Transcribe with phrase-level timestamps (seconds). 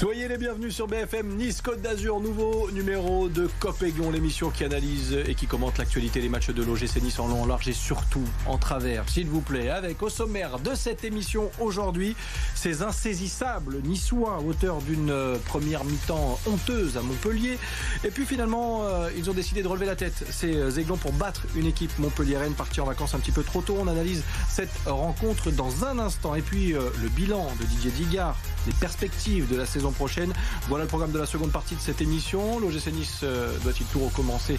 [0.00, 5.12] Soyez les bienvenus sur BFM Nice Côte d'Azur, nouveau numéro de Copégon, l'émission qui analyse
[5.12, 8.24] et qui commente l'actualité des matchs de l'OGC Nice en long, en large et surtout
[8.46, 9.68] en travers, s'il vous plaît.
[9.68, 12.16] Avec au sommaire de cette émission aujourd'hui,
[12.54, 17.58] ces insaisissables niçois, auteurs d'une euh, première mi-temps honteuse à Montpellier.
[18.02, 21.12] Et puis finalement, euh, ils ont décidé de relever la tête, ces euh, Aiglons, pour
[21.12, 23.76] battre une équipe montpelliéraine partie en vacances un petit peu trop tôt.
[23.78, 26.34] On analyse cette rencontre dans un instant.
[26.36, 30.32] Et puis le bilan de Didier Digard, les perspectives de la saison prochaine.
[30.68, 32.58] Voilà le programme de la seconde partie de cette émission.
[32.58, 34.58] L'OGC Nice euh, doit-il tout recommencer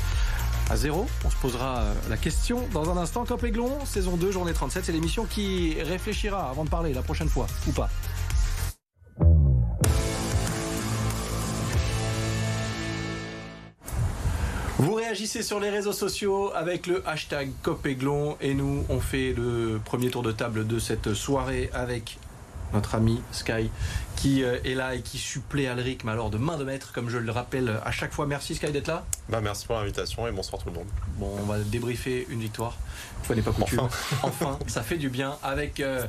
[0.69, 1.07] à zéro?
[1.25, 3.25] On se posera euh, la question dans un instant.
[3.25, 3.45] Cop
[3.85, 4.85] saison 2, journée 37.
[4.85, 7.89] C'est l'émission qui réfléchira avant de parler la prochaine fois, ou pas.
[14.81, 19.79] Vous réagissez sur les réseaux sociaux avec le hashtag Copéglon et nous on fait le
[19.85, 22.17] premier tour de table de cette soirée avec
[22.73, 23.69] notre ami Sky,
[24.15, 27.09] qui euh, est là et qui supplée Alric, mais alors de main de maître, comme
[27.09, 28.25] je le rappelle à chaque fois.
[28.25, 29.05] Merci Sky d'être là.
[29.29, 30.87] Bah, merci pour l'invitation et bonsoir tout le monde.
[31.17, 32.77] Bon, on va débriefer une victoire.
[33.19, 33.87] Une fois n'est pas coutume.
[34.23, 34.59] Enfin.
[34.67, 35.79] ça fait du bien avec.
[35.79, 36.05] Euh,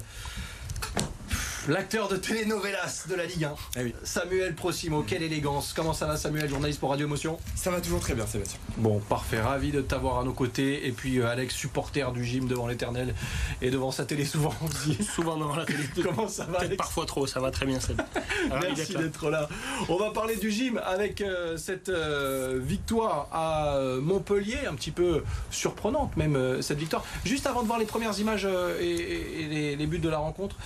[1.68, 5.72] L'acteur de telenovelas de la Ligue 1, eh Samuel Prosimo, quelle élégance.
[5.72, 8.58] Comment ça va Samuel, journaliste pour Radio Émotion Ça va toujours très bien Sébastien.
[8.78, 10.88] Bon, parfait, ravi de t'avoir à nos côtés.
[10.88, 13.14] Et puis euh, Alex, supporter du gym devant l'éternel
[13.60, 14.52] et devant sa télé souvent
[15.14, 15.84] Souvent devant la télé.
[16.02, 18.02] Comment ça va parfois trop, ça va très bien Seb.
[18.50, 19.48] Merci d'être là.
[19.88, 25.22] On va parler du gym avec euh, cette euh, victoire à Montpellier, un petit peu
[25.52, 27.04] surprenante même cette victoire.
[27.24, 28.48] Juste avant de voir les premières images
[28.80, 30.56] et, les, buts de la rencontre,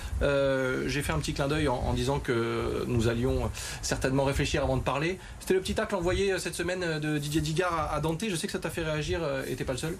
[0.87, 3.49] j'ai fait un petit clin d'œil en, disant que nous allions
[3.81, 5.19] certainement réfléchir avant de parler.
[5.39, 8.23] C'était le petit tacle envoyé euh, cette semaine euh, de Didier Digard à, Dante.
[8.29, 9.97] Je sais que ça t'a fait réagir euh, et t'es pas le seul.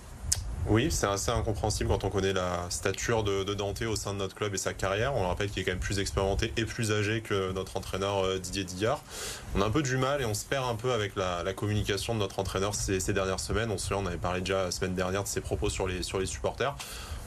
[0.70, 4.36] Oui, c'est assez incompréhensible quand on connaît la stature de, Dante au sein de notre
[4.36, 5.16] club et sa carrière.
[5.16, 8.38] On le rappelle qu'il est quand même plus expérimenté et plus âgé que notre entraîneur
[8.40, 9.02] Didier Digard.
[9.56, 12.16] On a un peu du mal et on se perd un peu avec la, communication
[12.16, 13.72] de notre entraîneur ces, dernières semaines.
[13.72, 16.20] On se on avait parlé déjà la semaine dernière de ses propos sur les, sur
[16.20, 16.76] les supporters.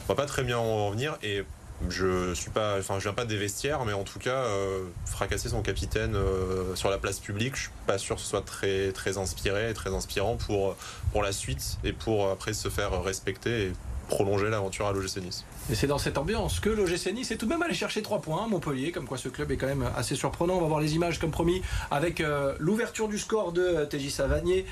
[0.05, 1.43] On va pas très bien en revenir et
[1.89, 5.49] je suis pas, enfin, je viens pas des vestiaires, mais en tout cas, euh, fracasser
[5.49, 8.93] son capitaine euh, sur la place publique, je suis pas sûr que ce soit très,
[8.93, 10.77] très inspiré et très inspirant pour,
[11.23, 13.73] la suite et pour après se faire respecter et
[14.09, 15.45] prolonger l'aventure à l'OGC Nice.
[15.71, 18.21] Et c'est dans cette ambiance que l'OGC Nice est tout de même allé chercher 3
[18.21, 20.55] points à Montpellier, comme quoi ce club est quand même assez surprenant.
[20.55, 24.67] On va voir les images comme promis avec euh, l'ouverture du score de TJ Savanier.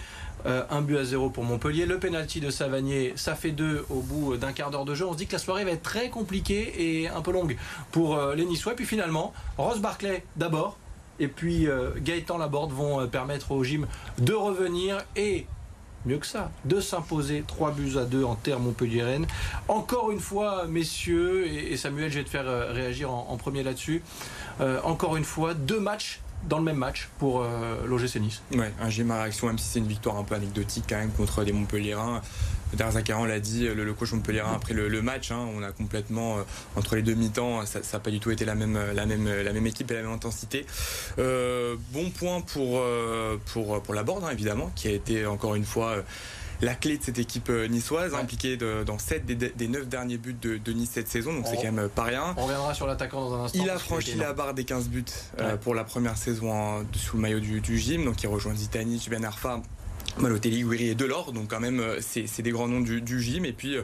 [0.46, 1.86] Euh, un but à zéro pour Montpellier.
[1.86, 5.06] Le penalty de Savanier, ça fait deux au bout d'un quart d'heure de jeu.
[5.06, 7.56] On se dit que la soirée va être très compliquée et un peu longue
[7.90, 8.74] pour euh, les Niçois.
[8.74, 10.76] Puis finalement, Ross Barclay d'abord,
[11.20, 11.66] et puis
[11.96, 13.88] Gaëtan Laborde vont permettre au gym
[14.18, 15.48] de revenir et
[16.06, 19.26] mieux que ça, de s'imposer 3 buts à 2 en terre Montpellier-Rennes.
[19.68, 24.02] Encore une fois, messieurs, et Samuel, je vais te faire euh, réagir en, premier là-dessus.
[24.60, 28.42] Euh, encore une fois, deux matchs dans le même match pour euh, l'OGC Nice.
[28.52, 31.42] Ouais, j'ai ma réaction, même si c'est une victoire un peu anecdotique quand même contre
[31.42, 32.22] les Montpellierins.
[32.74, 36.42] Darzakaran l'a dit, le, coach Montpellierin après le, match, hein, on a complètement, euh,
[36.76, 39.90] entre les deux mi-temps, ça n'a pas du tout été la même, la même, équipe
[39.90, 40.66] et la même intensité.
[41.18, 42.82] Euh, bon point pour,
[43.46, 45.96] pour, pour la board, hein, évidemment, qui a été encore une fois
[46.60, 50.72] la clé de cette équipe euh, niçoise, impliquée dans 7 des, 9 derniers buts de,
[50.72, 52.34] Nice cette saison, donc c'est quand même pas rien.
[52.36, 53.58] On reviendra sur l'attaquant dans un instant.
[53.62, 55.04] Il a franchi la barre des 15 buts
[55.40, 59.24] euh, pour la première saison sous le maillot du, gym, donc il rejoint Zitani, Ben
[59.24, 59.60] Arfa.
[60.18, 63.44] Malotelli, Guiri et Delors, donc quand même euh, c'est des grands noms du, gym.
[63.44, 63.76] Et puis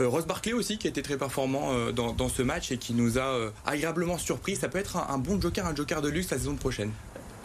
[0.00, 3.52] Ross Barclay aussi qui a été très performant dans, ce match et qui nous a
[3.64, 4.56] agréablement surpris.
[4.56, 6.90] Ça peut être un, un bon joker, un joker de luxe la saison prochaine.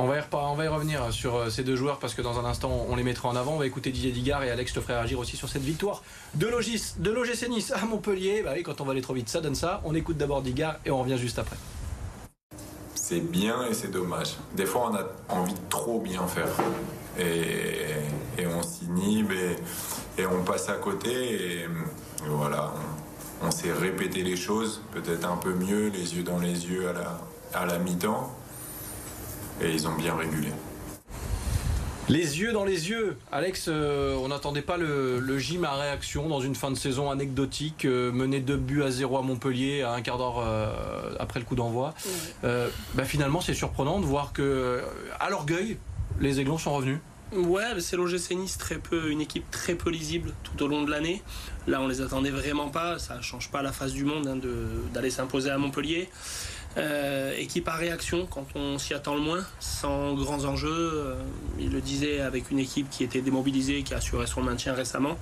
[0.01, 0.07] On
[0.55, 3.03] va, y revenir sur euh, ces deux joueurs parce que dans un instant on les
[3.03, 3.53] mettra en avant.
[3.53, 6.01] On va écouter Didier Digard et Alex te ferait réagir aussi sur cette victoire
[6.33, 8.41] de Logis, de l'OGC Nice à Montpellier.
[8.41, 9.79] Bah quand on va aller trop vite, ça donne ça.
[9.85, 11.55] On écoute d'abord Digard et on revient juste après.
[12.95, 14.37] C'est bien et c'est dommage.
[14.55, 16.49] Des fois on a envie de trop bien faire
[17.19, 19.31] et, on s'inhibe
[20.17, 21.67] et, on passe à côté et,
[22.27, 22.73] voilà.
[23.43, 26.93] On, s'est répété les choses, peut-être un peu mieux, les yeux dans les yeux à
[26.93, 27.19] la,
[27.53, 28.35] à la mi-temps
[29.61, 30.49] et ils ont bien régulé.
[32.09, 33.15] Les yeux dans les yeux.
[33.31, 37.85] Alex, euh, on n'attendait pas le, gym à réaction dans une fin de saison anecdotique,
[37.85, 41.45] euh, mené 2 buts à 0 à Montpellier à un quart d'heure euh, après le
[41.45, 41.93] coup d'envoi.
[42.43, 44.81] Bah, finalement, c'est surprenant de voir que,
[45.19, 45.77] à l'orgueil,
[46.19, 46.97] les Aiglons sont revenus.
[47.33, 50.91] Ouais, c'est l'OGC Nice, très peu, une équipe très peu lisible tout au long de
[50.91, 51.23] l'année.
[51.65, 52.99] Là, on les attendait vraiment pas.
[52.99, 54.37] Ça change pas la face du monde hein,
[54.93, 56.09] d'aller s'imposer à Montpellier.
[56.77, 60.69] Euh, équipe à réaction quand on s'y attend le moins, sans grands enjeux.
[60.71, 61.15] Euh,
[61.59, 65.17] il le disait avec une équipe qui était démobilisée, qui assurait son maintien récemment.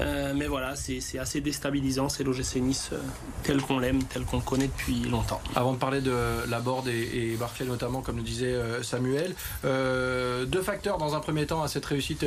[0.00, 2.98] Euh, mais voilà, c'est assez déstabilisant, c'est l'OGC Nice euh,
[3.42, 5.40] tel qu'on l'aime, tel qu'on le connaît depuis longtemps.
[5.54, 6.12] Avant de parler de
[6.48, 11.20] la Borde et, et Barclay notamment, comme le disait euh, Samuel, deux facteurs dans un
[11.20, 12.24] premier temps à cette réussite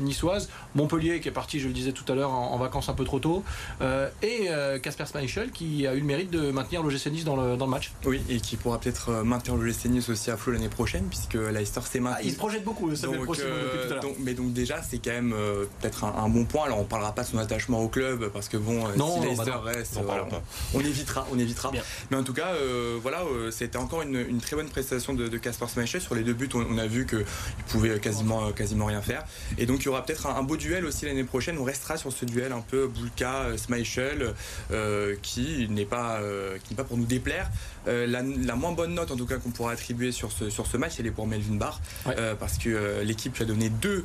[0.00, 0.48] niçoise.
[0.74, 3.18] Montpellier qui est parti, je le disais tout à l'heure, en, vacances un peu trop
[3.18, 3.44] tôt,
[4.22, 4.48] et
[4.82, 7.70] Casper Schmeichel qui a eu le mérite de maintenir l'OGC Nice dans le, dans le
[7.70, 7.92] match.
[8.04, 11.80] Oui, et qui pourra peut-être maintenir l'OGC Nice aussi à flot l'année prochaine, puisque Leicester
[11.82, 12.18] s'est maintenu.
[12.20, 15.34] Ah, il se projette beaucoup, Samuel donc, donc, Mais donc déjà, c'est quand même
[15.80, 16.64] peut-être un, un, bon point.
[16.64, 19.50] Alors on parlera pas de son attachement au club parce que bon, non, si Leicester
[19.50, 19.98] bah reste,
[20.74, 21.72] on évitera, on évitera.
[22.10, 25.66] Mais en tout cas, euh, voilà, euh, c'était encore une, très bonne prestation de, Casper
[25.66, 26.48] Smeichel sur les deux buts.
[26.54, 27.24] On, a vu qu'il
[27.68, 29.24] pouvait quasiment, quasiment rien faire.
[29.58, 31.58] Et donc il y aura peut-être un, beau duel aussi l'année prochaine.
[31.58, 34.34] On restera sur ce duel un peu Bulka Smeichel
[34.70, 36.20] euh, qui n'est pas,
[36.64, 37.50] qui n'est pas pour nous déplaire.
[37.86, 38.22] La,
[38.56, 41.06] moins bonne note en tout cas qu'on pourra attribuer sur ce, sur ce match, elle
[41.06, 41.80] est pour Melvin Barr
[42.38, 44.04] parce que l'équipe lui a donné deux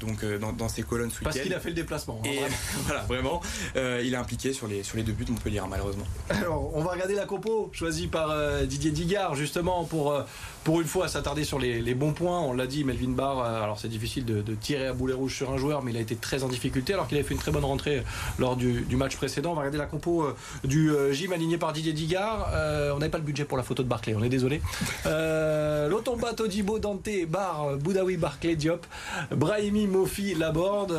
[0.00, 2.20] donc dans, ses colonnes ce Parce qu'il a fait le déplacement.
[2.24, 2.40] Hein, et
[2.86, 3.40] voilà, vraiment,
[3.76, 6.06] euh, il est impliqué sur les, sur les deux buts Montpellier, malheureusement.
[6.30, 10.22] Alors, on va regarder la compo choisie par euh, Didier Digard, justement, pour, euh,
[10.64, 12.40] pour une fois s'attarder sur les, bons points.
[12.40, 15.58] On l'a dit, Melvin Barr, alors c'est difficile de, tirer à boulet rouge sur un
[15.58, 17.64] joueur, mais il a été très en difficulté, alors qu'il avait fait une très bonne
[17.64, 18.02] rentrée
[18.38, 19.52] lors du, match précédent.
[19.52, 20.26] On va regarder la compo
[20.62, 22.48] du gym aligné par Didier Digard.
[22.94, 24.60] on n'avait pas le budget pour la photo de Barclay, on est désolé.
[25.04, 28.86] Lotomba, Todibo, Dante, Bar, Boudaoui, Barclay, Diop,
[29.30, 30.96] Brahimi, Mofi, Laborde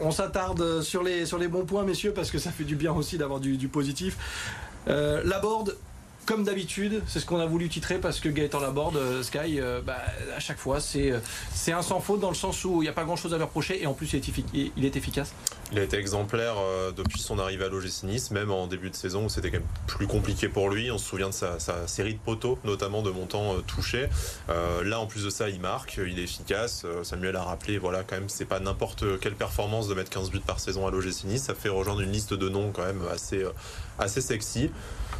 [0.00, 3.40] on s'attarde sur les, bons points, messieurs, parce que ça fait du bien aussi d'avoir
[3.40, 4.16] du, positif.
[4.88, 5.76] Euh, la board,
[6.24, 9.80] comme d'habitude, c'est ce qu'on a voulu titrer parce que Gaëtan Laborde, euh, Sky, euh,
[9.80, 9.98] bah,
[10.36, 11.20] à chaque fois, c'est, euh,
[11.52, 13.36] c'est un sans faute dans le sens où il n'y a pas grand chose à
[13.36, 15.32] lui reprocher et en plus il est, il est efficace.
[15.72, 16.54] Il a été exemplaire
[16.94, 19.66] depuis son arrivée à l'OGC Nice, même en début de saison où c'était quand même
[19.86, 20.90] plus compliqué pour lui.
[20.90, 24.08] On se souvient de sa, série de poteaux, notamment de montants touchés.
[24.48, 26.86] là, en plus de ça, il marque, il est efficace.
[27.02, 30.40] Samuel a rappelé, voilà, quand même, c'est pas n'importe quelle performance de mettre 15 buts
[30.46, 31.44] par saison à l'OGC Nice.
[31.44, 33.42] Ça fait rejoindre une liste de noms quand même assez,
[33.98, 34.70] assez sexy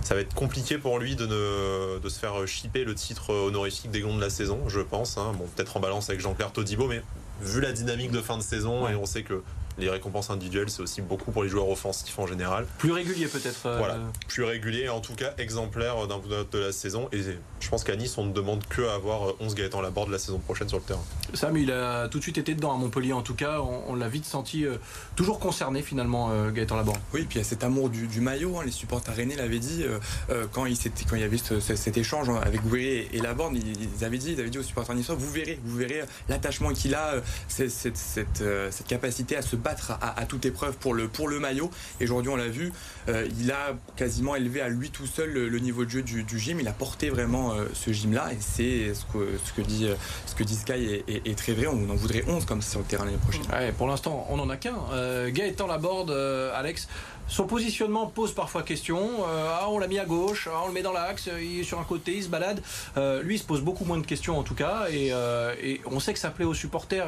[0.05, 3.91] ça va être compliqué pour lui de, ne, de se faire chipper le titre honorifique
[3.91, 5.19] des gonds de la saison, je pense.
[5.19, 5.33] Hein.
[5.37, 7.03] Bon, peut-être en balance avec Jean-Claire Todibo, mais
[7.43, 9.43] vu la dynamique de fin de saison, et on sait que
[9.79, 12.67] les récompenses individuelles, c'est aussi beaucoup pour les joueurs offensifs en général.
[12.79, 13.67] Plus régulier peut-être.
[13.67, 13.99] Euh, voilà,
[14.29, 17.09] plus régulier, en tout cas exemplaire d'un bout de la saison.
[17.13, 17.23] Et
[17.65, 20.39] je pense qu'à Nice, on ne demande que à avoir 11 Gaëtan Laborde la saison
[20.39, 21.03] prochaine sur le terrain.
[21.33, 23.61] Sam, il a tout de suite été dedans à Montpellier, en tout cas.
[23.61, 24.77] On, l'a vite senti euh,
[25.17, 26.99] toujours concerné finalement, euh, Gaëtan Laborde.
[27.13, 28.59] Oui, puis il y a cet amour du, maillot.
[28.59, 28.65] Hein.
[28.65, 29.85] les supporters rennais l'avaient dit
[30.53, 30.77] quand, il
[31.09, 33.57] quand il y avait cet échange avec Gouvet et Laborde.
[33.57, 36.95] Ils, avaient dit, ils avaient dit aux supporters niçois vous verrez, vous verrez l'attachement qu'il
[36.95, 37.15] a,
[37.49, 38.45] cette, cette,
[38.87, 41.71] capacité à se battre à, à tout épreuve pour le, pour le maillot.
[42.01, 42.73] Et aujourd'hui, on l'a vu,
[43.09, 46.61] euh, il a quasiment élevé à lui tout seul le, niveau de jeu du, gym.
[46.61, 48.33] Il a porté vraiment euh, ce gym-là.
[48.33, 49.95] Et c'est ce que, ce, que dit, euh,
[50.27, 51.67] ce que dit Sky est, très vrai.
[51.67, 53.45] On en voudrait 11 comme ça sur le terrain l'année prochaine.
[53.77, 54.75] pour l'instant, on n'en a qu'un.
[55.31, 56.11] Gaëtan Laborde,
[56.55, 56.89] Alex.
[57.27, 58.99] Son positionnement pose parfois question.
[59.27, 61.65] Euh, ah, on l'a mis à gauche, ah, on le met dans l'axe, il est
[61.65, 62.63] sur un côté, il se balade.
[62.97, 64.87] Euh, lui, il se pose beaucoup moins de questions en tout cas.
[64.91, 65.55] Et, euh,
[65.87, 67.07] on sait que ça plaît aux supporters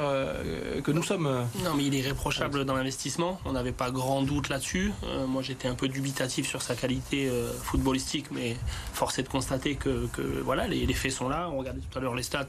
[0.82, 1.46] que nous sommes.
[1.62, 3.40] Non, mais il est irréprochable dans l'investissement.
[3.44, 4.92] On n'avait pas grand doute là-dessus.
[5.28, 7.30] moi, j'étais un peu dubitatif sur sa qualité
[7.62, 8.56] footballistique, mais
[8.92, 10.08] force est de constater que,
[10.44, 11.48] voilà, les, faits sont là.
[11.50, 12.48] On regardait tout à l'heure les stats.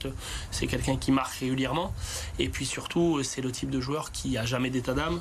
[0.52, 1.94] C'est quelqu'un qui marque régulièrement.
[2.40, 5.20] Et puis surtout, c'est le type de joueur qui a jamais d'état d'âme,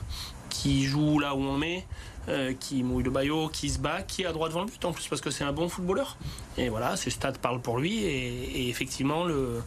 [0.49, 1.85] qui joue là où on met.
[2.29, 4.85] Euh, qui mouille le maillot, qui se bat, qui est à droit devant le but
[4.85, 6.17] en plus parce que c'est un bon footballeur.
[6.59, 9.63] Et voilà, ces stats parlent pour lui et, effectivement, le,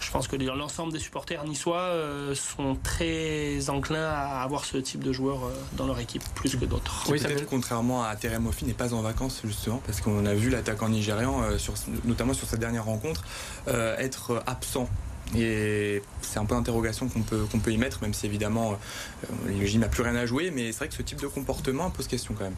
[0.00, 5.04] je pense que l'ensemble des supporters niçois euh, sont très enclins à avoir ce type
[5.04, 7.04] de joueur euh, dans leur équipe plus que d'autres.
[7.10, 10.48] Oui, peut-être contrairement à Terem Moffi n'est pas en vacances justement parce qu'on a vu
[10.48, 11.74] l'attaquant nigérian, sur,
[12.06, 13.22] notamment sur sa dernière rencontre,
[13.66, 14.88] être absent
[15.36, 19.80] et c'est un peu d'interrogation qu'on peut, y mettre, même si évidemment euh, le gym
[19.80, 22.34] n'a plus rien à jouer, mais c'est vrai que ce type de comportement pose question
[22.36, 22.56] quand même.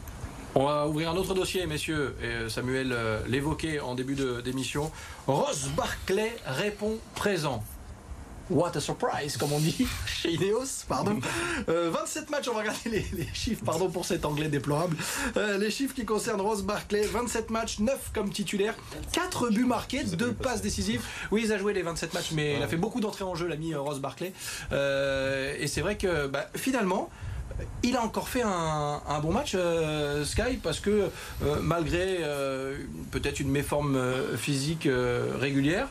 [0.53, 2.15] On va ouvrir un autre dossier, messieurs.
[2.21, 4.91] Et euh, Samuel euh, l'évoquait en début d'émission.
[5.27, 7.63] Ross Barclay répond présent.
[8.49, 11.19] What a surprise, comme on dit chez Ineos, pardon.
[11.67, 14.97] 27 euh, matchs, on va regarder les, chiffres, pardon pour cet anglais déplorable.
[15.37, 18.75] Euh, les chiffres qui concernent Ross Barclay, 27 matchs, 9 comme titulaire,
[19.13, 21.01] 4 buts marqués, 2 passes décisives.
[21.31, 23.47] Oui, il a joué les 27 matchs, mais il a fait beaucoup d'entrées en jeu,
[23.47, 24.33] l'ami euh, Ross Barclay.
[24.71, 27.09] et c'est vrai que bah, finalement,
[27.83, 29.55] il a encore fait un, bon match,
[30.23, 31.09] Sky, parce que
[31.61, 32.19] malgré
[33.11, 33.99] peut-être une méforme
[34.35, 34.87] physique
[35.39, 35.87] régulière,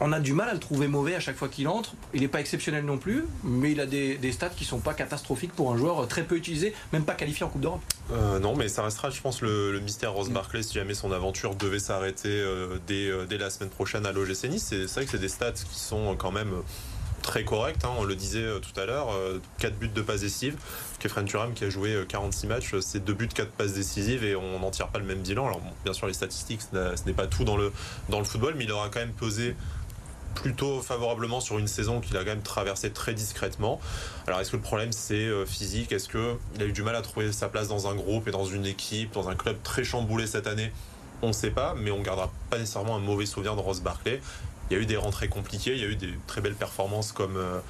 [0.00, 1.94] on a du mal à le trouver mauvais à chaque fois qu'il entre.
[2.12, 5.52] Il n'est pas exceptionnel non plus, mais il a des, stats qui sont pas catastrophiques
[5.52, 7.82] pour un joueur très peu utilisé, même pas qualifié en Coupe d'Europe.
[8.12, 11.54] Euh, non, mais ça restera, je pense, le, mystère Rose Barclay si jamais son aventure
[11.54, 14.66] devait s'arrêter euh, dès, euh, dès, la semaine prochaine à l'OGC Nice.
[14.68, 16.52] C'est vrai que c'est des stats qui sont quand même
[17.22, 17.84] très correct.
[17.84, 19.08] Hein, on le disait tout à l'heure,
[19.58, 20.56] 4 buts de passes décisives.
[20.98, 24.58] Kefren Turam qui a joué 46 matchs, c'est 2 buts, 4 passes décisives et on
[24.58, 25.46] n'en tire pas le même bilan.
[25.46, 27.72] Alors bien sûr les statistiques, ce n'est pas tout dans le,
[28.08, 29.54] dans le football, mais il aura quand même pesé
[30.34, 33.80] plutôt favorablement sur une saison qu'il a quand même traversée très discrètement.
[34.26, 35.92] Alors est-ce que le problème c'est euh, physique?
[35.92, 38.44] Est-ce qu'il a eu du mal à trouver sa place dans un groupe et dans
[38.44, 40.72] une équipe, dans un club très chamboulé cette année?
[41.22, 44.20] On ne sait pas, mais on gardera pas nécessairement un mauvais souvenir de Ross Barclay.
[44.70, 47.12] Il y a eu des rentrées compliquées, il y a eu des très belles performances
[47.12, 47.60] comme, euh,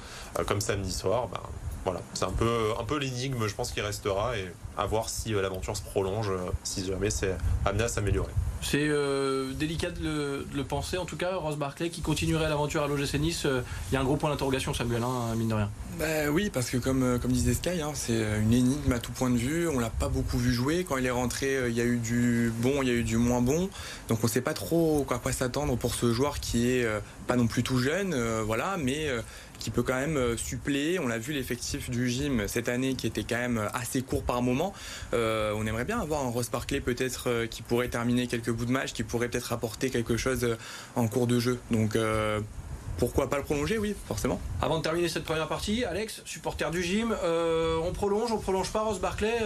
[0.47, 1.27] comme samedi soir.
[1.27, 1.41] Ben,
[1.83, 5.35] voilà, c'est un peu, un peu l'énigme, je pense, qui restera et à voir si
[5.35, 6.31] euh, l'aventure se prolonge,
[6.63, 8.31] si jamais c'est amené à s'améliorer.
[8.61, 12.87] C'est euh, délicat de le, penser, en tout cas, Ross Barclay qui continuerait l'aventure à
[12.87, 13.45] l'OGC Nice.
[13.45, 15.69] Euh, il y a un gros point d'interrogation, Samuel, hein, mine de rien.
[15.99, 19.11] Bah, oui, parce que comme, euh, comme disait Sky, hein, c'est une énigme à tout
[19.11, 19.67] point de vue.
[19.67, 20.85] On l'a pas beaucoup vu jouer.
[20.87, 23.17] Quand il est rentré, il y a eu du bon, il y a eu du
[23.17, 23.69] moins bon.
[24.09, 26.87] Donc on ne sait pas trop à quoi s'attendre pour ce joueur qui est
[27.27, 29.09] pas non plus tout jeune, voilà, mais
[29.59, 30.99] qui peut quand même euh, suppléer.
[30.99, 34.41] On l'a vu l'effectif du gym cette année qui était quand même assez court par
[34.41, 34.73] moment.
[35.13, 38.65] Euh, on aimerait bien avoir un Ross Barclay peut-être euh, qui pourrait terminer quelques bouts
[38.65, 40.57] de match, qui pourrait peut-être apporter quelque chose
[40.95, 41.59] en cours de jeu.
[41.71, 41.97] Donc
[42.97, 43.77] pourquoi pas le prolonger?
[43.77, 44.39] Oui, forcément.
[44.61, 48.81] Avant de terminer cette première partie, Alex, supporter du gym, on prolonge, on prolonge pas
[48.81, 49.37] Ross Barclay.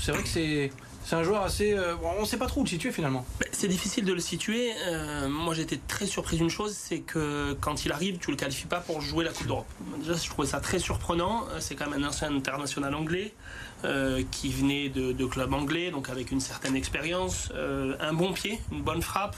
[0.00, 0.70] c'est vrai que c'est
[1.08, 1.72] c'est un joueur assez.
[1.72, 3.24] Euh, on ne sait pas trop où le situer finalement.
[3.50, 4.74] C'est difficile de le situer.
[4.86, 8.66] Euh, moi j'étais très surpris d'une chose, c'est que quand il arrive, tu le qualifies
[8.66, 9.66] pas pour jouer la Coupe d'Europe.
[10.00, 11.46] Déjà, je trouvais ça très surprenant.
[11.60, 13.32] C'est quand même un ancien international anglais.
[13.84, 17.52] Euh, qui venait de, de clubs anglais, donc avec une certaine expérience,
[18.00, 19.36] un bon pied, une bonne frappe,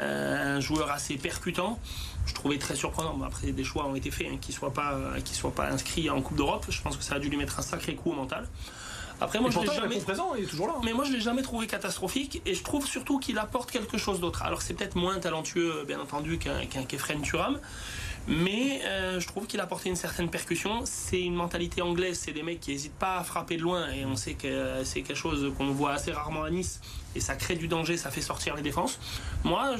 [0.00, 1.78] un joueur assez percutant.
[2.26, 3.16] Je trouvais très surprenant.
[3.24, 6.66] Après, des choix ont été faits, hein, qu'il ne soit pas inscrit en Coupe d'Europe.
[6.68, 8.48] Je pense que ça a dû lui mettre un sacré coup au mental.
[9.20, 9.98] Après, moi, je l'ai jamais.
[10.00, 10.74] Présent, il est toujours là.
[10.76, 10.82] Hein.
[10.84, 14.20] Mais moi, je l'ai jamais trouvé catastrophique et je trouve surtout qu'il apporte quelque chose
[14.20, 14.42] d'autre.
[14.42, 17.58] Alors, c'est peut-être moins talentueux, bien entendu, qu'un qu Kefren Turam.
[18.28, 20.80] Mais euh, je trouve qu'il a apporté une certaine percussion.
[20.84, 24.04] C'est une mentalité anglaise, c'est des mecs qui n'hésitent pas à frapper de loin et
[24.04, 26.80] on sait que c'est quelque chose qu'on voit assez rarement à Nice
[27.16, 28.98] et ça crée du danger, ça fait sortir les défenses.
[29.44, 29.76] Moi,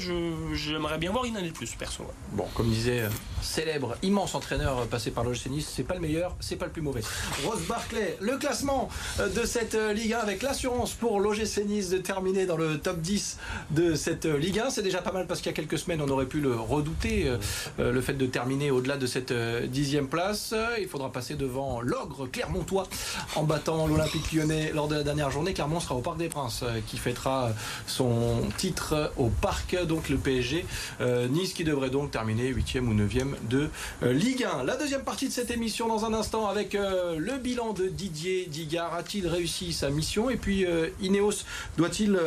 [0.54, 2.04] j'aimerais bien voir une année de plus, perso.
[2.32, 3.08] Bon, comme disait euh,
[3.42, 6.72] célèbre, immense entraîneur euh, passé par l'OGC Nice, c'est pas le meilleur, c'est pas le
[6.72, 7.02] plus mauvais.
[7.44, 8.88] Rose Barclay, le classement
[9.20, 13.00] euh, de cette Ligue 1 avec l'assurance pour l'OGC Nice de terminer dans le top
[13.00, 13.38] 10
[13.70, 14.70] de cette Ligue 1.
[14.70, 17.30] C'est déjà pas mal parce qu'il y a quelques semaines, on aurait pu le redouter,
[17.78, 19.32] le fait de terminer au-delà de cette
[19.70, 20.54] dixième place.
[20.80, 22.88] Il faudra passer devant l'ogre Clermontois
[23.34, 25.52] en battant l'Olympique lyonnais lors de la dernière journée.
[25.52, 27.25] Clermont sera au Parc des Princes qui fêtera
[27.86, 30.66] son titre au parc, donc le PSG.
[31.00, 33.68] Euh, nice qui devrait donc terminer 8e ou 9e de
[34.02, 34.64] euh, Ligue 1.
[34.64, 38.46] La deuxième partie de cette émission dans un instant avec euh, le bilan de Didier
[38.46, 38.94] Digard.
[38.94, 40.30] A-t-il réussi sa mission?
[40.30, 40.66] Et puis
[41.00, 41.44] Ineos
[41.76, 42.18] doit-il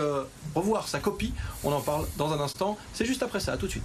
[0.55, 1.33] revoir sa copie?
[1.63, 2.77] On en parle dans un instant.
[2.93, 3.57] C'est juste après ça.
[3.57, 3.83] Tout de suite.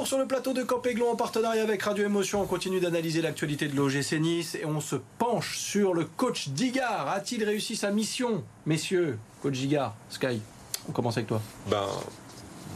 [0.00, 2.40] Retour sur le plateau de Campéglon en partenariat avec Radio Émotion.
[2.40, 7.08] On continue d'analyser l'actualité de l'OGC Nice et on se penche sur le coach Digard.
[7.08, 10.40] A-t-il réussi sa mission Messieurs, coach Digard, Sky,
[10.88, 11.42] on commence avec toi.
[11.68, 11.86] Ben,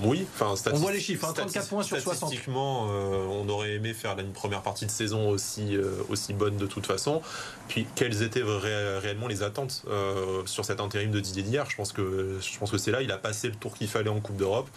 [0.03, 2.17] oui, enfin, on voit les chiffres, 34 hein, points sur 60.
[2.17, 6.59] Statistiquement, euh, on aurait aimé faire une première partie de saison aussi, euh, aussi bonne
[6.59, 7.23] de toute façon.
[7.69, 11.93] Puis, quelles étaient réellement les attentes euh, sur cet intérim de Didier Digard Je pense
[11.93, 14.37] que, je pense que c'est là, il a passé le tour qu'il fallait en Coupe
[14.37, 14.69] d'Europe.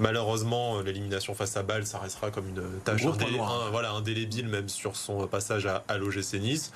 [0.00, 3.04] Malheureusement, l'élimination face à Bâle, ça restera comme une tâche
[3.70, 6.72] voilà, indélébile, même sur son passage à, à l'OGC Nice.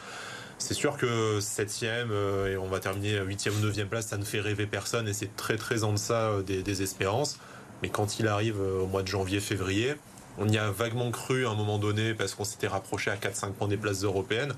[0.62, 4.23] C'est sûr que 7ème euh, et on va terminer 8ème ou 9ème place, ça ne
[4.23, 7.41] fait rêver personne et c'est très très en deçà euh, des, espérances.
[7.83, 9.97] Mais quand il arrive euh, au mois de janvier-février,
[10.38, 13.55] on y a vaguement cru à un moment donné parce qu'on s'était rapproché à 4-5
[13.55, 14.52] points des places européennes.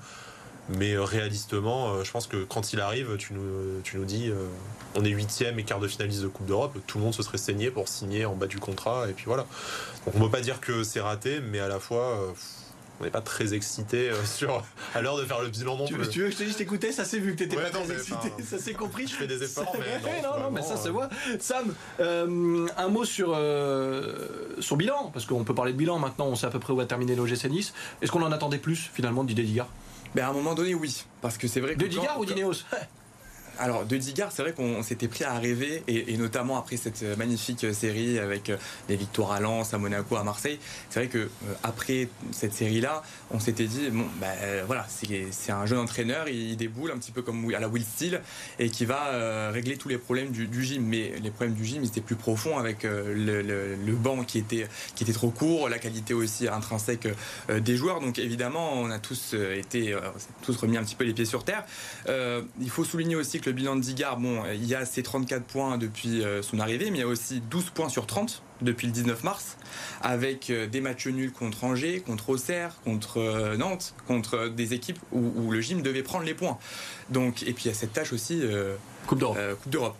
[0.69, 4.29] Mais euh, réalistement, euh, je pense que quand il arrive, tu nous, tu nous dis
[4.29, 4.47] euh,
[4.95, 7.37] on est huitième et quart de finaliste de Coupe d'Europe, tout le monde se serait
[7.37, 9.45] saigné pour signer en bas du contrat, et puis voilà.
[10.05, 12.33] Donc on ne peut pas dire que c'est raté, mais à la fois.
[12.99, 14.63] on n'est pas très excité sur
[14.95, 16.09] à l'heure de faire le bilan non tu, plus.
[16.09, 18.31] Tu veux que je te dise t'écoutais ça s'est vu que t'étais pas très excité
[18.41, 21.75] ça s'est compris je fais des efforts mais non, non, mais ça se voit Sam
[21.99, 23.37] un mot sur
[24.61, 26.77] son bilan parce qu'on peut parler de bilan maintenant on sait à peu près où
[26.77, 29.67] va terminer l'OGC Nice est-ce qu'on en attendait plus finalement du Digard
[30.15, 31.05] ben à un moment donné, oui.
[31.21, 31.79] Parce que c'est vrai que.
[31.79, 32.63] De Digard ou d'Ineos?
[33.59, 37.65] alors de Digard, c'est vrai qu'on s'était pris à rêver, et, notamment après cette magnifique
[37.73, 38.51] série avec
[38.87, 40.59] des victoires à Lens, à Monaco, à Marseille.
[40.89, 41.29] C'est vrai que
[41.63, 44.33] après cette série-là, on s'était dit bon, ben
[44.65, 48.21] voilà, c'est un jeune entraîneur, il déboule un petit peu comme à la Will Steele
[48.59, 50.83] et qui va régler tous les problèmes du, gym.
[50.85, 54.67] Mais les problèmes du gym, ils étaient plus profonds avec le, le, banc qui était
[54.95, 57.07] qui était trop court, la qualité aussi intrinsèque
[57.49, 58.01] des joueurs.
[58.01, 59.95] Donc évidemment, on a tous été
[60.41, 61.65] tous remis un petit peu les pieds sur terre.
[62.07, 65.43] il faut souligner aussi que le bilan de Digard, bon, il y a ses 34
[65.43, 68.87] points depuis euh, son arrivée, mais il y a aussi 12 points sur 30 depuis
[68.87, 69.57] le 19 mars,
[70.01, 74.99] avec euh, des matchs nuls contre Angers, contre Auxerre, contre euh, Nantes, contre des équipes
[75.11, 76.57] où, le gym devait prendre les points.
[77.09, 78.41] Donc, et puis il y a cette tâche aussi.
[79.07, 79.37] Coupe d'Europe.
[79.61, 79.95] coupe d'Europe.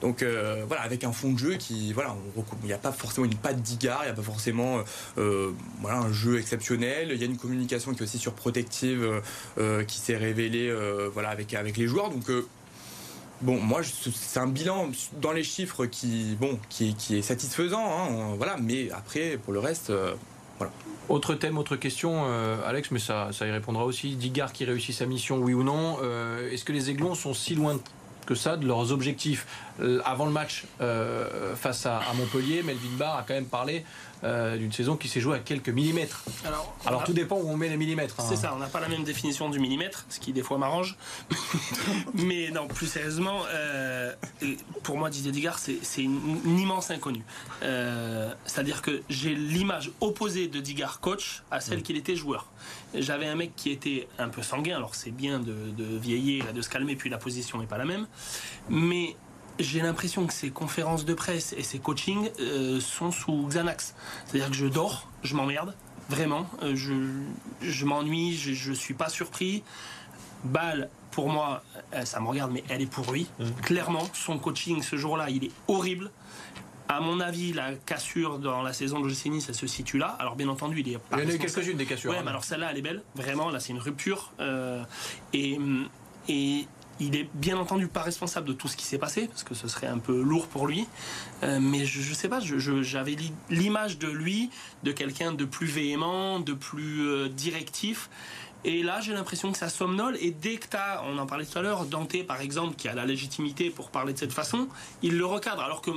[0.00, 0.24] Donc
[0.66, 2.16] voilà, avec un fond de jeu qui, voilà,
[2.62, 4.82] il n'y a pas forcément une patte d'Igard, il n'y a pas forcément
[5.16, 7.10] voilà, un jeu exceptionnel.
[7.12, 9.22] Il y a une communication qui est aussi surprotective
[9.86, 10.74] qui s'est révélée
[11.12, 12.10] voilà, avec, avec les joueurs.
[12.10, 12.28] Donc
[13.40, 14.88] Bon, moi, c'est un bilan
[15.20, 18.56] dans les chiffres qui, bon, qui, est satisfaisant, hein, voilà.
[18.60, 20.14] Mais après, pour le reste, euh,
[20.58, 20.72] voilà.
[21.08, 24.16] Autre thème, autre question, euh, Alex, mais ça, ça y répondra aussi.
[24.16, 27.54] Digard qui réussit sa mission, oui ou non euh, Est-ce que les Aiglons sont si
[27.54, 27.78] loin
[28.26, 29.46] que ça de leurs objectifs?
[30.04, 30.64] Avant le match
[31.56, 33.84] face à, à Montpellier, Melvin Barr a quand même parlé
[34.24, 36.24] euh, d'une saison qui s'est jouée à quelques millimètres.
[36.84, 38.16] Alors, tout dépend où on met les millimètres.
[38.18, 38.36] C'est hein.
[38.36, 40.96] ça, on n'a pas la même définition du millimètre, ce qui des fois m'arrange.
[42.14, 44.12] Mais non, plus sérieusement, euh,
[44.82, 47.24] pour moi Didier Digard, c'est une, immense inconnue.
[47.62, 51.82] Euh, c'est-à-dire que j'ai l'image opposée de Digard coach à celle mm.
[51.82, 52.46] qu'il était joueur.
[52.94, 56.52] J'avais un mec qui était un peu sanguin, alors c'est bien de, de vieillir et
[56.52, 58.08] de se calmer, puis la position n'est pas la même.
[58.68, 59.14] Mais
[59.58, 63.94] j'ai l'impression que ces conférences de presse et ces coachings euh, sont sous Xanax.
[64.26, 65.74] C'est-à-dire que je dors, je m'emmerde,
[66.08, 66.48] vraiment.
[66.62, 66.94] Euh, je,
[67.62, 69.62] je m'ennuie, je, ne suis pas surpris.
[70.44, 71.62] Balle, pour moi,
[71.94, 73.28] euh, ça me regarde, mais elle est pour lui.
[73.38, 73.44] Mmh.
[73.62, 76.10] Clairement, son coaching ce jour-là, il est horrible.
[76.90, 80.16] À mon avis, la cassure dans la saison de Nice, elle se situe là.
[80.18, 81.18] Alors, bien entendu, il y a pas.
[81.18, 82.12] Il y en a eu quelques-unes des cassures.
[82.12, 82.22] Ouais, hein.
[82.24, 83.02] mais alors celle-là, elle est belle.
[83.14, 84.32] Vraiment, là, c'est une rupture.
[85.34, 85.58] et,
[86.28, 86.66] et
[87.00, 89.68] il est bien entendu pas responsable de tout ce qui s'est passé, parce que ce
[89.68, 90.86] serait un peu lourd pour lui.
[91.42, 93.16] Euh, mais je, ne sais pas, j'avais
[93.50, 94.50] l'image de lui,
[94.82, 98.10] de quelqu'un de plus véhément, de plus euh, directif.
[98.64, 100.16] Et là, j'ai l'impression que ça somnole.
[100.20, 102.88] Et dès que tu as, on en parlait tout à l'heure, Dante par exemple, qui
[102.88, 104.68] a la légitimité pour parler de cette façon,
[105.02, 105.62] il le recadre.
[105.62, 105.92] Alors que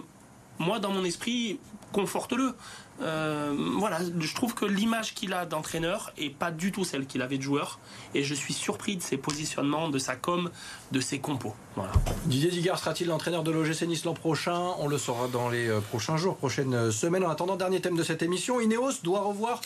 [0.60, 1.60] moi, dans mon esprit,
[1.91, 2.54] conforte-le.
[3.02, 7.22] Euh, voilà, je trouve que l'image qu'il a d'entraîneur est pas du tout celle qu'il
[7.22, 7.80] avait de joueur.
[8.14, 10.50] Et je suis surpris de ses positionnements, de sa com,
[10.92, 11.56] de ses compos.
[12.26, 14.60] Didier Digard sera-t-il l'entraîneur de l'OGC Nice l'an prochain?
[14.80, 17.26] On le saura dans les euh, prochains jours, prochaines semaines.
[17.26, 19.62] En attendant, dernier thème de cette émission, Ineos doit revoir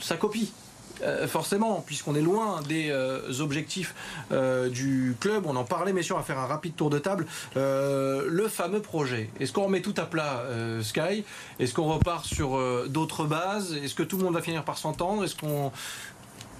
[0.00, 0.52] sa copie
[1.02, 3.94] euh, forcément, puisqu'on est loin des euh, objectifs
[4.30, 7.26] euh, du club, on en parlait, messieurs, on va faire un rapide tour de table.
[7.54, 10.44] le fameux projet, est-ce qu'on remet tout à plat
[10.82, 11.24] Sky?
[11.58, 13.74] Est-ce qu'on repart sur d'autres bases?
[13.74, 15.24] Est-ce que tout le monde va finir par s'entendre?
[15.24, 15.72] Est-ce qu'on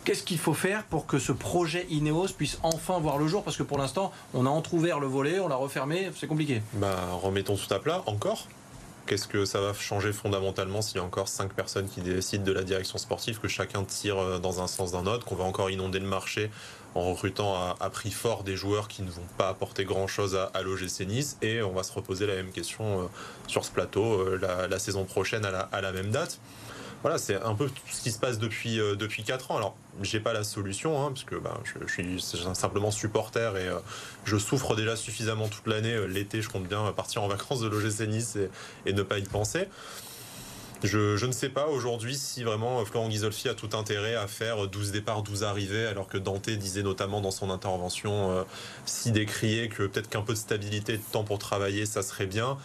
[0.04, 3.44] Qu'est-ce qu'il faut faire pour que ce projet Ineos puisse enfin voir le jour?
[3.44, 6.60] Parce que pour l'instant, on a entrouvert le volet, on l'a refermé, c'est compliqué.
[6.74, 8.48] Bah, remettons tout à plat, encore
[9.06, 12.52] Qu'est-ce que ça va changer fondamentalement s'il y a encore cinq personnes qui décident de
[12.52, 15.70] la direction sportive, que chacun tire euh, dans un sens d'un autre, qu'on va encore
[15.70, 16.50] inonder le marché
[16.94, 20.60] en recrutant à, prix fort des joueurs qui ne vont pas apporter grand-chose à, à
[20.60, 21.38] l'OGC Nice.
[21.40, 23.06] Et on va se reposer la même question euh,
[23.46, 26.38] sur ce plateau euh, la, saison prochaine à la même date
[27.02, 29.56] voilà, c'est un peu tout ce qui se passe depuis euh, depuis quatre ans.
[29.56, 32.20] Alors, j'ai pas la solution, hein, parce que ben, je, suis
[32.54, 33.78] simplement supporter et euh,
[34.24, 35.94] je souffre déjà suffisamment toute l'année.
[35.94, 38.38] Euh, l'été, je compte bien partir en vacances de l'OGC Nice
[38.86, 39.66] et, ne pas y penser.
[40.84, 44.90] Je, ne sais pas aujourd'hui si vraiment Florent Ghisolfi a tout intérêt à faire 12
[44.90, 48.44] départs, 12 arrivées, alors que Dante disait notamment dans son intervention,
[48.84, 52.58] si décrié que peut-être qu'un peu de stabilité de temps pour travailler, ça serait bien.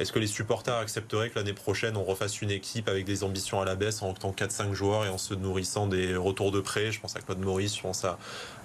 [0.00, 3.60] Est-ce que les supporters accepteraient que l'année prochaine, on refasse une équipe avec des ambitions
[3.60, 6.90] à la baisse en recrutant 4-5 joueurs et en se nourrissant des retours de prêt
[6.90, 8.18] Je pense à Claude Maurice, je pense à,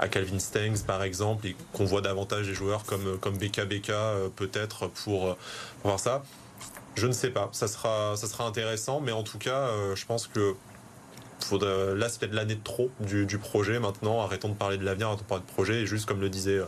[0.10, 4.88] Calvin Stengs par exemple, et qu'on voit davantage des joueurs comme, comme BKBK euh, peut-être
[4.88, 5.38] pour, euh,
[5.82, 6.24] pour voir ça.
[6.96, 10.06] Je ne sais pas, ça sera, ça sera intéressant, mais en tout cas, euh, je
[10.06, 10.56] pense que
[11.52, 14.22] là c'était de l'année de trop du, projet maintenant.
[14.22, 15.82] Arrêtons de parler de l'avenir arrêtons de parler de projet.
[15.82, 16.60] Et juste comme le disait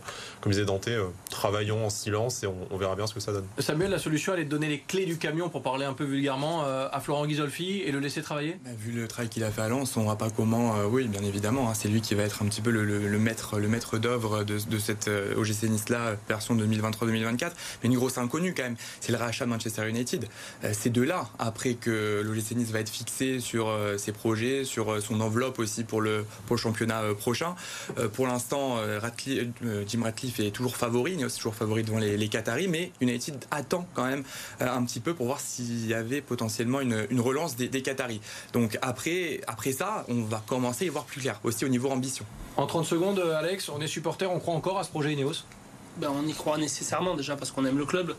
[0.42, 3.46] comme disait Dante euh, travaillons en silence et on, verra bien ce que ça donne.
[3.60, 6.04] Samuel la solution elle est de donner les clés du camion pour parler un peu
[6.04, 8.58] vulgairement euh, à Florent Ghisolfi et le laisser travailler?
[8.64, 10.86] Bah, vu le travail qu'il a fait à Lens on ne voit pas comment euh,
[10.86, 13.68] oui bien évidemment hein, c'est lui qui va être un petit peu le, maître le
[13.68, 17.52] maître d'œuvre de, cette OGC Nice là version 2023-2024
[17.84, 20.28] mais une grosse inconnue quand même c'est le rachat de Manchester United.
[20.74, 25.22] C'est de là après que l'OGC Nice va être fixé sur ses projets sur son
[25.22, 27.56] enveloppe aussi pour le, pour le championnat prochain.
[28.14, 28.78] pour l'instant,
[29.88, 32.92] Jim Ratcliffe est toujours favori, il est aussi toujours favori devant les, les Qataris, mais
[33.02, 34.24] United attend quand même
[34.60, 38.22] un petit peu pour voir s'il y avait potentiellement une, une relance des, des Qataris.
[38.54, 41.90] Donc après, après ça, on va commencer à y voir plus clair, aussi au niveau
[41.90, 42.26] ambition.
[42.58, 45.44] En 30 secondes, Alex, on est supporter, on croit encore à ce projet Ineos?
[45.98, 48.16] Ben, on y croit nécessairement déjà parce qu'on aime le club.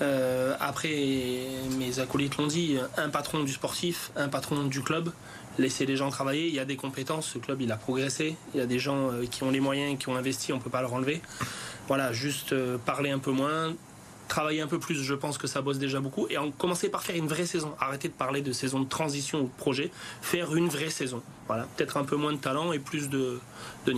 [0.00, 1.46] Euh, après,
[1.78, 5.12] mes acolytes l'ont dit, un patron du sportif, un patron du club.
[5.58, 8.58] Laisser les gens travailler, il y a des compétences, ce club il a progressé, il
[8.58, 10.70] y a des gens euh, qui ont les moyens, qui ont investi, on ne peut
[10.70, 11.20] pas leur enlever.
[11.88, 13.74] Voilà, juste euh, parler un peu moins,
[14.28, 17.02] travailler un peu plus, je pense que ça bosse déjà beaucoup, et en, commencer par
[17.02, 17.74] faire une vraie saison.
[17.78, 19.90] Arrêter de parler de saison de transition ou de projet,
[20.22, 21.22] faire une vraie saison.
[21.48, 23.38] Voilà, peut-être un peu moins de talent et plus de,
[23.84, 23.92] de.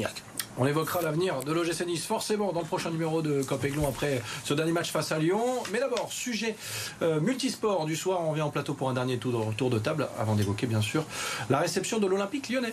[0.56, 4.54] On évoquera l'avenir de l'OGC Nice forcément dans le prochain numéro de Copéglon après ce
[4.54, 5.42] dernier match face à Lyon.
[5.72, 6.54] Mais d'abord, sujet
[7.02, 8.20] euh, multisport du soir.
[8.22, 10.80] On vient en plateau pour un dernier tour de, tour de table avant d'évoquer bien
[10.80, 11.04] sûr
[11.50, 12.72] la réception de l'Olympique lyonnais.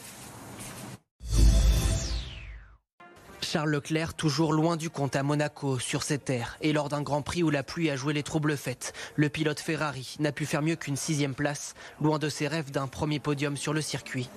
[3.41, 7.21] Charles Leclerc, toujours loin du compte à Monaco, sur ses terres, et lors d'un Grand
[7.21, 10.61] Prix où la pluie a joué les troubles faites, le pilote Ferrari n'a pu faire
[10.61, 14.29] mieux qu'une sixième place, loin de ses rêves d'un premier podium sur le circuit.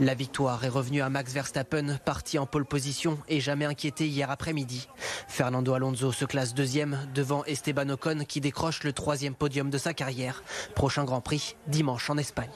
[0.00, 4.30] La victoire est revenue à Max Verstappen, parti en pole position et jamais inquiété hier
[4.30, 4.88] après-midi.
[5.28, 9.94] Fernando Alonso se classe deuxième devant Esteban Ocon qui décroche le troisième podium de sa
[9.94, 10.42] carrière.
[10.74, 12.48] Prochain Grand Prix dimanche en Espagne.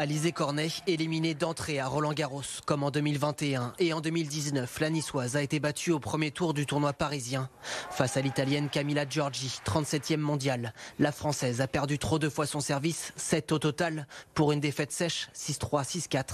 [0.00, 5.34] Alizé Cornet, éliminée d'entrée à Roland Garros, comme en 2021 et en 2019, la niçoise
[5.34, 7.48] a été battue au premier tour du tournoi parisien.
[7.90, 12.60] Face à l'italienne Camilla Giorgi, 37e mondiale, la française a perdu trop de fois son
[12.60, 16.24] service, 7 au total, pour une défaite sèche, 6-3, 6-4.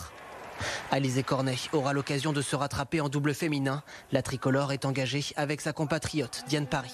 [0.91, 3.83] Alizé Cornet aura l'occasion de se rattraper en double féminin.
[4.13, 6.93] La tricolore est engagée avec sa compatriote Diane Paris.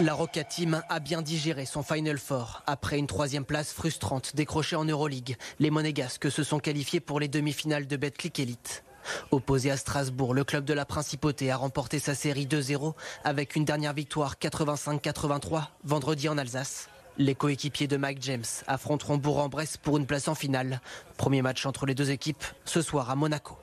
[0.00, 2.62] La Roca Team a bien digéré son Final Four.
[2.66, 7.28] Après une troisième place frustrante décrochée en Euroleague, les Monégasques se sont qualifiés pour les
[7.28, 8.82] demi-finales de Betclic Elite.
[9.30, 13.66] Opposé à Strasbourg, le club de la Principauté a remporté sa série 2-0 avec une
[13.66, 16.88] dernière victoire 85-83 vendredi en Alsace.
[17.18, 20.80] Les coéquipiers de Mike James affronteront Bourg-en-Bresse pour une place en finale.
[21.18, 23.58] Premier match entre les deux équipes ce soir à Monaco.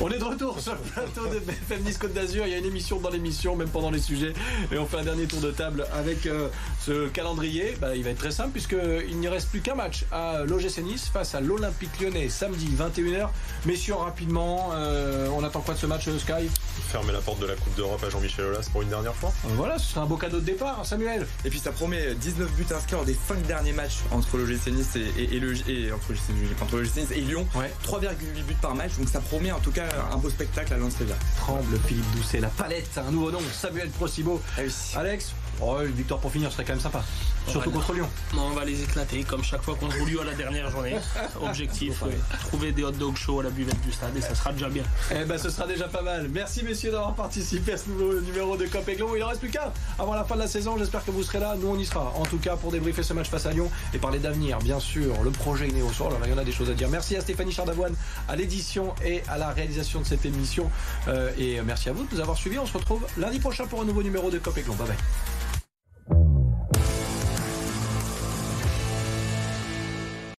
[0.00, 2.44] On est de retour sur le plateau de BFM Nice Côte d'Azur.
[2.46, 4.32] Il y a une émission dans l'émission, même pendant les sujets.
[4.72, 6.48] Et on fait un dernier tour de table avec euh,
[6.84, 7.76] ce calendrier.
[7.80, 11.08] Bah, il va être très simple puisqu'il n'y reste plus qu'un match à l'OGC Nice
[11.12, 13.28] face à l'Olympique lyonnais samedi 21h.
[13.66, 16.50] Messieurs, rapidement, euh, on attend quoi de ce match euh, Sky?
[16.88, 19.32] Fermer la porte de la Coupe d'Europe à Jean-Michel Aulas pour une dernière fois?
[19.50, 21.24] voilà, ce sera un beau cadeau de départ, hein, Samuel.
[21.44, 24.96] Et puis ça promet 19 buts inscrits en des 5 derniers matchs entre l'OGC Nice
[24.96, 25.52] et, le,
[25.94, 27.46] entre, l'OGC Nice et Lyon.
[27.84, 28.96] 3,8 buts par match.
[28.98, 30.96] Donc ça promet en tout cas un beau spectacle à Lens
[31.36, 34.40] Tremble Philippe Doucet, la palette, un nouveau nom, Samuel Procibo.
[34.56, 37.02] Ah Alex, oh, une victoire pour finir serait quand même sympa.
[37.48, 38.08] Surtout contre Lyon.
[38.34, 40.96] Non, on va les éclater comme chaque fois contre Lyon à la dernière journée.
[41.42, 42.10] Objectif, euh,
[42.46, 44.84] trouver des hot dog chauds à la buvette du stade et ça sera déjà bien.
[45.10, 46.28] Eh ben ce sera déjà pas mal.
[46.32, 49.72] Merci messieurs d'avoir participé à ce nouveau numéro de Cop Il en reste plus qu'un
[49.98, 50.76] avant la fin de la saison.
[50.78, 51.54] J'espère que vous serez là.
[51.60, 52.12] Nous on y sera.
[52.16, 55.22] En tout cas pour débriefer ce match face à Lyon et parler d'avenir, bien sûr,
[55.22, 56.10] le projet Inéo soir.
[56.10, 56.88] Alors il y en a des choses à dire.
[56.88, 57.94] Merci à Stéphanie Chardavoine
[58.28, 60.70] à l'édition et à la réalisation de cette émission.
[61.08, 62.58] Euh, et merci à vous de nous avoir suivis.
[62.58, 64.96] On se retrouve lundi prochain pour un nouveau numéro de Cop Bye bye.